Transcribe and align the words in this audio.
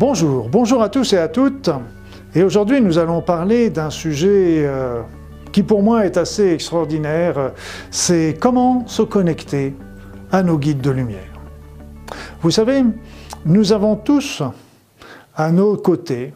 Bonjour, 0.00 0.48
bonjour 0.48 0.82
à 0.82 0.88
tous 0.88 1.12
et 1.12 1.18
à 1.18 1.28
toutes. 1.28 1.68
Et 2.34 2.42
aujourd'hui, 2.42 2.80
nous 2.80 2.96
allons 2.96 3.20
parler 3.20 3.68
d'un 3.68 3.90
sujet 3.90 4.64
euh, 4.64 5.02
qui 5.52 5.62
pour 5.62 5.82
moi 5.82 6.06
est 6.06 6.16
assez 6.16 6.54
extraordinaire. 6.54 7.52
C'est 7.90 8.34
comment 8.40 8.88
se 8.88 9.02
connecter 9.02 9.74
à 10.32 10.42
nos 10.42 10.56
guides 10.56 10.80
de 10.80 10.90
lumière. 10.90 11.28
Vous 12.40 12.50
savez, 12.50 12.82
nous 13.44 13.74
avons 13.74 13.94
tous 13.94 14.42
à 15.36 15.52
nos 15.52 15.76
côtés 15.76 16.32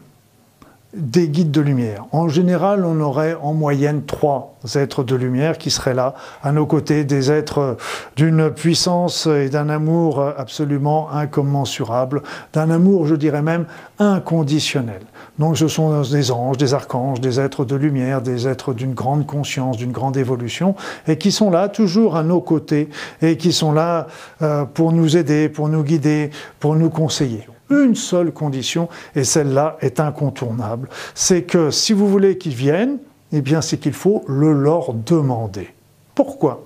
des 0.95 1.27
guides 1.27 1.51
de 1.51 1.61
lumière. 1.61 2.05
En 2.11 2.29
général, 2.29 2.85
on 2.85 2.99
aurait 3.01 3.35
en 3.41 3.53
moyenne 3.53 4.03
trois 4.03 4.55
êtres 4.75 5.03
de 5.03 5.15
lumière 5.15 5.57
qui 5.57 5.69
seraient 5.69 5.93
là, 5.93 6.15
à 6.41 6.51
nos 6.51 6.65
côtés, 6.65 7.03
des 7.03 7.31
êtres 7.31 7.77
d'une 8.15 8.49
puissance 8.49 9.27
et 9.27 9.49
d'un 9.49 9.69
amour 9.69 10.21
absolument 10.37 11.11
incommensurable, 11.11 12.23
d'un 12.53 12.69
amour, 12.69 13.07
je 13.07 13.15
dirais 13.15 13.41
même, 13.41 13.65
inconditionnel. 13.99 15.01
Donc 15.37 15.57
ce 15.57 15.67
sont 15.67 16.01
des 16.01 16.31
anges, 16.31 16.57
des 16.57 16.73
archanges, 16.73 17.19
des 17.19 17.39
êtres 17.39 17.65
de 17.65 17.75
lumière, 17.75 18.21
des 18.21 18.47
êtres 18.47 18.73
d'une 18.73 18.93
grande 18.93 19.25
conscience, 19.25 19.77
d'une 19.77 19.91
grande 19.91 20.15
évolution, 20.15 20.75
et 21.07 21.17
qui 21.17 21.31
sont 21.31 21.49
là 21.49 21.67
toujours 21.67 22.15
à 22.15 22.23
nos 22.23 22.39
côtés, 22.39 22.89
et 23.21 23.35
qui 23.35 23.51
sont 23.51 23.73
là 23.73 24.07
euh, 24.41 24.63
pour 24.63 24.93
nous 24.93 25.17
aider, 25.17 25.49
pour 25.49 25.67
nous 25.67 25.83
guider, 25.83 26.29
pour 26.59 26.75
nous 26.75 26.89
conseiller 26.89 27.47
une 27.69 27.95
seule 27.95 28.31
condition, 28.31 28.89
et 29.15 29.23
celle-là 29.23 29.77
est 29.81 29.99
incontournable, 29.99 30.89
c'est 31.13 31.43
que 31.43 31.71
si 31.71 31.93
vous 31.93 32.07
voulez 32.07 32.37
qu'ils 32.37 32.55
viennent, 32.55 32.97
eh 33.31 33.41
bien 33.41 33.61
c'est 33.61 33.77
qu'il 33.77 33.93
faut 33.93 34.23
le 34.27 34.53
leur 34.53 34.93
demander. 34.93 35.73
Pourquoi? 36.13 36.65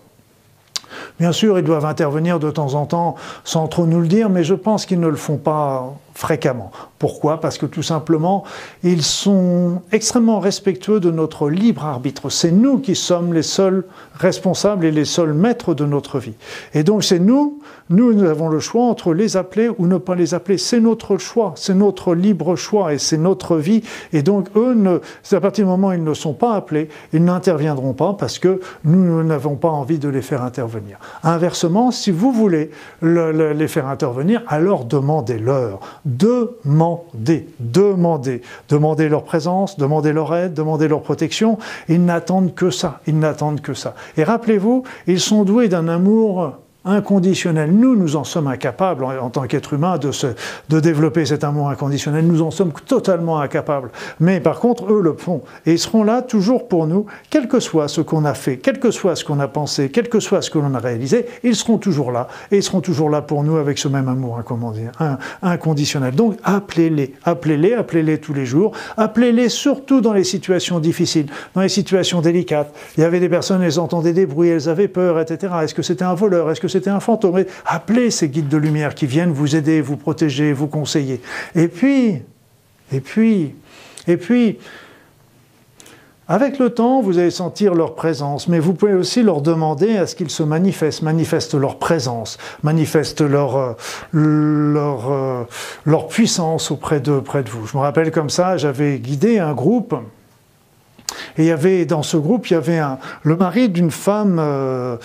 Bien 1.19 1.31
sûr, 1.31 1.57
ils 1.59 1.65
doivent 1.65 1.85
intervenir 1.85 2.39
de 2.39 2.49
temps 2.51 2.73
en 2.73 2.85
temps 2.85 3.15
sans 3.43 3.67
trop 3.67 3.85
nous 3.85 4.01
le 4.01 4.07
dire, 4.07 4.29
mais 4.29 4.43
je 4.43 4.55
pense 4.55 4.85
qu'ils 4.85 4.99
ne 4.99 5.07
le 5.07 5.15
font 5.15 5.37
pas 5.37 5.93
fréquemment. 6.19 6.69
Pourquoi? 6.99 7.39
Parce 7.39 7.57
que 7.57 7.65
tout 7.65 7.81
simplement, 7.81 8.43
ils 8.83 9.03
sont 9.03 9.81
extrêmement 9.93 10.41
respectueux 10.41 10.99
de 10.99 11.11
notre 11.11 11.49
libre 11.49 11.85
arbitre. 11.85 12.29
C'est 12.29 12.51
nous 12.51 12.79
qui 12.79 12.95
sommes 12.95 13.33
les 13.33 13.41
seuls 13.41 13.85
responsables 14.15 14.83
et 14.83 14.91
les 14.91 15.05
seuls 15.05 15.33
maîtres 15.33 15.73
de 15.73 15.85
notre 15.85 16.19
vie. 16.19 16.33
Et 16.73 16.83
donc 16.83 17.05
c'est 17.05 17.19
nous, 17.19 17.61
nous, 17.89 18.21
avons 18.23 18.49
le 18.49 18.59
choix 18.59 18.83
entre 18.83 19.13
les 19.13 19.37
appeler 19.37 19.69
ou 19.77 19.87
ne 19.87 19.97
pas 19.97 20.13
les 20.13 20.33
appeler. 20.33 20.57
C'est 20.57 20.81
notre 20.81 21.17
choix, 21.17 21.53
c'est 21.55 21.73
notre 21.73 22.13
libre 22.13 22.57
choix 22.57 22.93
et 22.93 22.97
c'est 22.97 23.17
notre 23.17 23.55
vie. 23.55 23.81
Et 24.11 24.21
donc 24.21 24.49
eux, 24.57 24.73
ne, 24.73 24.99
à 25.31 25.39
partir 25.39 25.63
du 25.63 25.71
moment 25.71 25.87
où 25.87 25.93
ils 25.93 26.03
ne 26.03 26.13
sont 26.13 26.33
pas 26.33 26.53
appelés, 26.53 26.89
ils 27.13 27.23
n'interviendront 27.23 27.93
pas 27.93 28.13
parce 28.19 28.39
que 28.39 28.59
nous 28.83 29.23
n'avons 29.23 29.55
pas 29.55 29.69
envie 29.69 29.99
de 29.99 30.09
les 30.09 30.21
faire 30.21 30.43
intervenir. 30.43 30.99
Inversement, 31.23 31.91
si 31.91 32.11
vous 32.11 32.33
voulez 32.33 32.71
les 33.01 33.67
faire 33.69 33.87
intervenir, 33.87 34.43
alors 34.47 34.83
demandez-leur 34.83 35.79
demander, 36.17 37.47
demander, 37.59 38.41
demander 38.67 39.09
leur 39.09 39.23
présence, 39.23 39.77
demander 39.77 40.13
leur 40.13 40.35
aide, 40.35 40.53
demander 40.53 40.87
leur 40.87 41.01
protection. 41.01 41.57
Ils 41.87 42.03
n'attendent 42.03 42.53
que 42.53 42.71
ça, 42.71 43.01
ils 43.07 43.17
n'attendent 43.17 43.61
que 43.61 43.73
ça. 43.73 43.95
Et 44.17 44.23
rappelez-vous, 44.23 44.83
ils 45.07 45.19
sont 45.19 45.43
doués 45.43 45.69
d'un 45.69 45.87
amour 45.87 46.53
inconditionnel. 46.89 47.71
Nous, 47.71 47.95
nous 47.95 48.15
en 48.15 48.23
sommes 48.23 48.47
incapables 48.47 49.03
en, 49.03 49.29
tant 49.29 49.43
qu'être 49.43 49.73
humain 49.73 49.97
de, 49.97 50.11
de 50.69 50.79
développer 50.79 51.25
cet 51.25 51.43
amour 51.43 51.69
inconditionnel. 51.69 52.25
Nous 52.25 52.41
en 52.41 52.51
sommes 52.51 52.71
totalement 52.85 53.39
incapables. 53.39 53.89
Mais 54.19 54.39
par 54.39 54.59
contre, 54.59 54.91
eux 54.91 55.01
le 55.01 55.13
font. 55.13 55.41
Et 55.65 55.73
ils 55.73 55.79
seront 55.79 56.03
là 56.03 56.21
toujours 56.21 56.67
pour 56.67 56.87
nous, 56.87 57.05
quel 57.29 57.47
que 57.47 57.59
soit 57.59 57.87
ce 57.87 58.01
qu'on 58.01 58.25
a 58.25 58.33
fait, 58.33 58.57
quel 58.57 58.79
que 58.79 58.91
soit 58.91 59.15
ce 59.15 59.23
qu'on 59.23 59.39
a 59.39 59.47
pensé, 59.47 59.89
quel 59.89 60.09
que 60.09 60.19
soit 60.19 60.41
ce 60.41 60.49
que 60.49 60.59
l'on 60.59 60.73
a 60.73 60.79
réalisé, 60.79 61.25
ils 61.43 61.55
seront 61.55 61.77
toujours 61.77 62.11
là. 62.11 62.27
Et 62.51 62.57
ils 62.57 62.63
seront 62.63 62.81
toujours 62.81 63.09
là 63.09 63.21
pour 63.21 63.43
nous 63.43 63.57
avec 63.57 63.77
ce 63.77 63.87
même 63.87 64.07
amour 64.07 64.39
inconditionnel. 65.41 66.15
Donc 66.15 66.37
appelez-les, 66.43 67.15
appelez-les, 67.23 67.73
appelez-les 67.73 68.17
tous 68.19 68.33
les 68.33 68.45
jours. 68.45 68.71
Appelez-les 68.97 69.49
surtout 69.49 70.01
dans 70.01 70.13
les 70.13 70.23
situations 70.23 70.79
difficiles, 70.79 71.27
dans 71.55 71.61
les 71.61 71.69
situations 71.69 72.21
délicates. 72.21 72.73
Il 72.97 73.01
y 73.01 73.03
avait 73.03 73.19
des 73.19 73.29
personnes, 73.29 73.61
elles 73.61 73.79
entendaient 73.79 74.13
des 74.13 74.25
bruits, 74.25 74.49
elles 74.49 74.69
avaient 74.69 74.87
peur, 74.87 75.19
etc. 75.19 75.53
Est-ce 75.63 75.73
que 75.73 75.81
c'était 75.81 76.05
un 76.05 76.13
voleur? 76.13 76.49
Est-ce 76.49 76.61
que 76.61 76.67
c'était 76.67 76.78
un 76.87 76.99
fantôme. 76.99 77.43
Appelez 77.65 78.11
ces 78.11 78.29
guides 78.29 78.49
de 78.49 78.57
lumière 78.57 78.95
qui 78.95 79.05
viennent 79.05 79.31
vous 79.31 79.55
aider, 79.55 79.81
vous 79.81 79.97
protéger, 79.97 80.53
vous 80.53 80.67
conseiller. 80.67 81.21
Et 81.55 81.67
puis, 81.67 82.21
et 82.91 82.99
puis, 83.01 83.55
et 84.07 84.17
puis, 84.17 84.57
avec 86.27 86.59
le 86.59 86.69
temps, 86.69 87.01
vous 87.01 87.17
allez 87.17 87.31
sentir 87.31 87.73
leur 87.73 87.95
présence, 87.95 88.47
mais 88.47 88.59
vous 88.59 88.75
pouvez 88.75 88.93
aussi 88.93 89.23
leur 89.23 89.41
demander 89.41 89.97
à 89.97 90.05
ce 90.05 90.15
qu'ils 90.15 90.29
se 90.29 90.43
manifestent, 90.43 91.01
manifestent 91.01 91.55
leur 91.55 91.79
présence, 91.79 92.37
manifestent 92.61 93.21
leur, 93.21 93.57
euh, 93.57 93.73
leur, 94.13 95.11
euh, 95.11 95.43
leur 95.85 96.07
puissance 96.07 96.69
auprès 96.69 96.99
de, 96.99 97.13
auprès 97.13 97.41
de 97.41 97.49
vous. 97.49 97.65
Je 97.65 97.75
me 97.75 97.81
rappelle 97.81 98.11
comme 98.11 98.29
ça, 98.29 98.57
j'avais 98.57 98.99
guidé 98.99 99.39
un 99.39 99.53
groupe 99.53 99.95
et 101.39 101.51
avait 101.51 101.85
dans 101.85 102.03
ce 102.03 102.17
groupe, 102.17 102.49
il 102.49 102.53
y 102.53 102.55
avait 102.57 102.81
le 103.23 103.35
mari 103.37 103.69
d'une 103.69 103.91
femme 103.91 104.37
euh, 104.39 104.97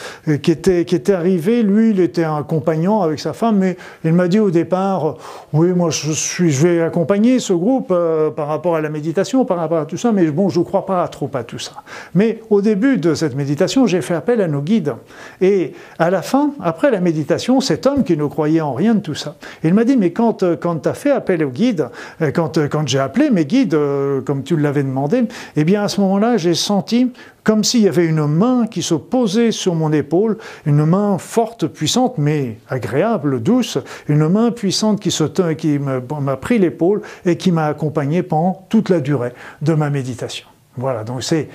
qui, 0.43 0.51
était, 0.51 0.85
qui 0.85 0.97
était 0.97 1.13
arrivé. 1.13 1.63
Lui, 1.63 1.91
il 1.91 2.01
était 2.01 2.25
un 2.25 2.43
compagnon 2.43 3.03
avec 3.03 3.21
sa 3.21 3.33
femme, 3.33 3.59
mais 3.59 3.77
il 4.05 4.13
m'a 4.13 4.27
dit 4.27 4.41
au 4.41 4.51
départ, 4.51 5.17
oui, 5.53 5.69
moi 5.69 5.91
je, 5.91 6.11
suis, 6.11 6.51
je 6.51 6.67
vais 6.67 6.83
accompagner 6.83 7.39
ce 7.39 7.53
groupe 7.53 7.89
euh, 7.93 8.31
par 8.31 8.49
rapport 8.49 8.75
à 8.75 8.81
la 8.81 8.91
méditation, 8.91 9.45
par 9.45 9.59
rapport 9.59 9.79
à 9.79 9.87
tout 9.87 9.97
ça, 9.97 10.11
mais 10.11 10.27
bon, 10.27 10.49
je 10.49 10.59
ne 10.59 10.65
crois 10.65 10.85
pas 10.85 11.07
trop 11.07 11.31
à 11.35 11.45
tout 11.45 11.61
ça. 11.61 11.73
Mais 12.17 12.41
au 12.51 12.61
début 12.61 12.97
de 12.97 13.15
cette 13.15 13.37
méditation, 13.37 13.87
j'ai 13.87 14.03
fait 14.03 14.15
appel 14.15 14.41
à 14.41 14.49
nos 14.49 14.61
guides. 14.61 14.95
Et 15.41 15.73
à 16.01 16.11
la 16.11 16.21
fin, 16.21 16.51
après 16.61 16.91
la 16.91 16.99
méditation, 16.99 17.61
cet 17.61 17.87
homme 17.87 18.03
qui 18.03 18.17
ne 18.17 18.27
croyait 18.27 18.61
en 18.61 18.73
rien 18.73 18.97
de 18.97 19.01
tout 19.01 19.15
ça, 19.15 19.37
il 19.63 19.73
m'a 19.73 19.85
dit, 19.85 19.97
mais 19.97 20.11
quand, 20.11 20.45
quand 20.57 20.79
tu 20.79 20.89
as 20.89 20.95
fait 20.95 21.13
appel 21.13 21.45
aux 21.45 21.51
guides, 21.51 21.89
quand, 22.35 22.59
quand 22.69 22.89
j'ai 22.89 22.99
appelé 22.99 23.31
mes 23.31 23.45
guides, 23.45 23.79
comme 24.25 24.43
tu 24.43 24.57
l'avais 24.57 24.83
demandé, 24.83 25.23
eh 25.55 25.63
bien 25.63 25.85
à 25.85 25.89
ce 25.89 26.01
moment-là, 26.01 26.24
j'ai 26.37 26.55
senti 26.55 27.13
comme 27.45 27.63
s'il 27.63 27.83
y 27.83 27.89
avait 27.89 28.07
une 28.07 28.27
main 28.27 28.67
qui 28.67 28.83
se 28.83 28.95
posait 28.95 29.53
sur 29.53 29.75
mon 29.75 29.93
épaule, 29.93 30.39
une 30.65 30.85
main 30.85 31.19
forte, 31.19 31.67
puissante, 31.67 32.17
mais 32.17 32.59
agréable, 32.69 33.43
douce, 33.43 33.79
une 34.09 34.27
main 34.29 34.51
puissante 34.51 34.99
qui, 34.99 35.11
qui 35.59 35.79
m'a 35.79 36.37
pris 36.37 36.59
l'épaule 36.59 37.03
et 37.27 37.37
qui 37.37 37.53
m'a 37.53 37.67
accompagné 37.67 38.23
pendant 38.23 38.65
toute 38.71 38.89
la 38.89 39.01
durée 39.01 39.35
de 39.61 39.75
ma 39.75 39.91
méditation. 39.91 40.47
Voilà, 40.77 41.05
donc 41.05 41.23
c'est... 41.23 41.49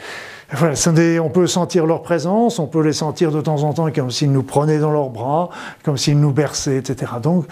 Voilà, 0.52 0.74
on 1.22 1.29
peut 1.29 1.46
sentir 1.46 1.85
leur 1.85 2.02
présence, 2.02 2.58
on 2.58 2.66
peut 2.66 2.81
les 2.81 2.94
sentir 2.94 3.31
de 3.31 3.40
temps 3.40 3.62
en 3.62 3.74
temps 3.74 3.91
comme 3.91 4.09
s'ils 4.09 4.31
nous 4.31 4.41
prenaient 4.41 4.79
dans 4.79 4.91
leurs 4.91 5.09
bras, 5.09 5.50
comme 5.84 5.96
s'ils 5.96 6.19
nous 6.19 6.31
berçaient, 6.31 6.78
etc. 6.78 7.12
Donc, 7.22 7.46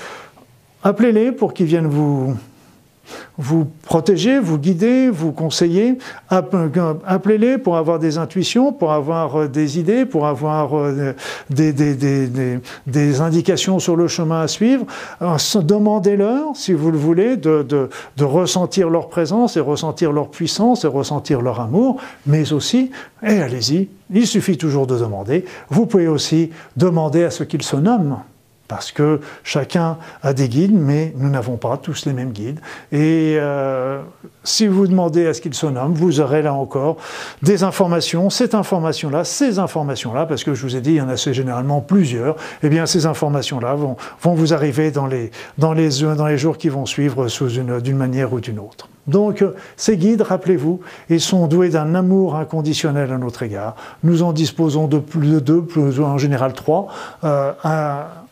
appelez-les 0.84 1.32
pour 1.32 1.54
qu'ils 1.54 1.68
viennent 1.68 1.86
vous, 1.86 2.36
vous 3.38 3.68
protéger, 3.84 4.40
vous 4.40 4.58
guider, 4.58 5.10
vous 5.10 5.32
conseiller. 5.32 5.98
Appelez-les 6.30 7.58
pour 7.58 7.78
avoir 7.78 8.00
des 8.00 8.18
intuitions, 8.18 8.74
pour 8.74 8.92
avoir 8.92 9.36
euh, 9.36 9.48
des 9.48 9.80
idées, 9.80 10.06
pour 10.06 10.28
avoir 10.28 10.78
euh, 10.78 11.14
des, 11.50 13.22
indications 13.22 13.80
sur 13.80 13.96
le 13.96 14.08
chemin 14.08 14.42
à 14.42 14.48
suivre. 14.48 14.86
Demandez-leur, 15.56 16.56
si 16.56 16.74
vous 16.74 16.92
le 16.92 16.98
voulez, 16.98 17.38
de, 17.38 17.64
de, 17.64 18.24
ressentir 18.24 18.90
leur 18.90 19.10
présence 19.10 19.58
et 19.58 19.60
ressentir 19.60 20.12
leur 20.12 20.30
puissance 20.30 20.84
et 20.84 20.88
ressentir 20.88 21.42
leur 21.42 21.60
amour, 21.60 21.98
mais 22.26 22.54
aussi, 22.54 22.92
et 23.24 23.42
allez-y, 23.42 23.90
il 24.14 24.28
suffit 24.28 24.58
toujours 24.58 24.88
de 24.88 24.98
demander. 24.98 25.46
Vous 25.70 25.86
pouvez 25.86 26.08
aussi 26.08 26.52
demander 26.76 27.24
à 27.24 27.32
ce 27.32 27.44
qu'ils 27.44 27.64
se 27.64 27.76
nomment 27.76 28.24
parce 28.68 28.92
que 28.92 29.22
chacun 29.44 29.98
a 30.24 30.34
des 30.34 30.50
guides, 30.50 30.74
mais 30.74 31.14
nous 31.18 31.30
n'avons 31.30 31.58
pas 31.58 31.78
tous 31.78 32.06
les 32.06 32.14
mêmes 32.14 32.32
guides. 32.32 32.60
Et 32.92 33.38
euh, 33.38 34.02
si 34.44 34.68
vous 34.68 34.88
demandez 34.88 35.28
à 35.28 35.34
ce 35.34 35.42
qu'ils 35.42 35.54
se 35.54 35.66
nomment, 35.66 35.94
vous 35.94 36.20
aurez 36.20 36.42
là 36.42 36.54
encore 36.54 36.98
des 37.42 37.64
informations, 37.64 38.30
cette 38.30 38.56
information-là, 38.56 39.24
ces 39.24 39.60
informations-là, 39.60 40.26
parce 40.26 40.44
que 40.44 40.54
je 40.54 40.62
vous 40.64 40.76
ai 40.76 40.82
dit, 40.82 40.92
il 40.92 40.98
y 40.98 41.02
en 41.02 41.10
a 41.10 41.16
généralement 41.16 41.82
plusieurs, 41.82 42.36
eh 42.64 42.70
bien 42.70 42.86
ces 42.86 43.06
informations-là 43.06 43.76
vont, 43.76 43.96
vont, 44.22 44.34
vous 44.34 44.54
arriver 44.54 44.92
dans 44.92 45.08
les, 45.08 45.32
dans, 45.58 45.74
les, 45.74 45.90
dans 46.16 46.28
les 46.28 46.38
jours 46.38 46.58
qui 46.58 46.70
vont 46.70 46.86
suivre 46.86 47.28
d'une 47.80 47.98
manière 47.98 48.34
ou 48.34 48.40
d'une 48.40 48.60
autre. 48.60 48.87
Donc 49.08 49.44
ces 49.76 49.98
guides, 49.98 50.22
rappelez-vous, 50.22 50.82
ils 51.10 51.22
sont 51.22 51.48
doués 51.48 51.70
d'un 51.70 51.96
amour 51.96 52.36
inconditionnel 52.36 53.12
à 53.12 53.18
notre 53.18 53.44
égard. 53.44 53.76
Nous 54.04 54.24
en 54.24 54.34
disposons 54.34 54.88
de 54.88 55.00
plus 55.00 55.30
de 55.30 55.40
deux, 55.40 55.62
plus, 55.62 56.00
en 56.00 56.18
général 56.18 56.54
trois. 56.54 56.88
Euh, 57.24 57.54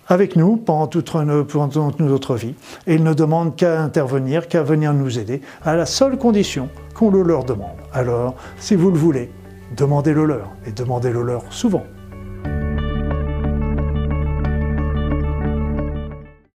avec 0.07 0.35
nous 0.35 0.57
pendant 0.57 0.87
toute, 0.87 1.13
notre 1.15 2.35
vie. 2.35 2.53
Et 2.87 2.95
ils 2.95 3.03
ne 3.03 3.13
demandent 3.13 3.55
qu'à 3.55 3.81
intervenir, 3.81 4.47
qu'à 4.47 4.63
venir 4.63 4.93
nous 4.93 5.17
aider, 5.17 5.41
à 5.63 5.75
la 5.75 5.85
seule 5.85 6.17
condition 6.17 6.69
qu'on 6.93 7.09
le 7.09 7.23
leur 7.23 7.43
demande. 7.43 7.77
Alors, 7.93 8.35
si 8.57 8.75
vous 8.75 8.91
le 8.91 8.97
voulez, 8.97 9.31
demandez-le 9.75 10.25
leur, 10.25 10.49
et 10.65 10.71
demandez-le 10.71 11.23
leur 11.23 11.43
souvent. 11.49 11.83